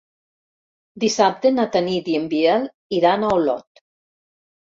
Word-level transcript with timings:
Dissabte 1.03 1.51
na 1.57 1.65
Tanit 1.75 2.09
i 2.13 2.17
en 2.21 2.25
Biel 2.33 2.65
iran 3.01 3.27
a 3.27 3.29
Olot. 3.37 3.85